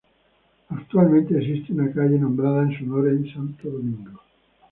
Actualmente, 0.71 1.37
existe 1.37 1.73
una 1.73 1.93
calle 1.93 2.17
nombrada 2.17 2.63
en 2.63 2.75
su 2.75 2.85
honor 2.85 3.09
en 3.09 3.31
Santo 3.31 3.69
Domingo. 3.69 4.19